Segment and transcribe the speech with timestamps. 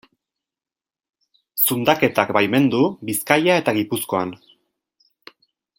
[1.67, 4.37] Zundaketak baimendu Bizkaia eta Gipuzkoan.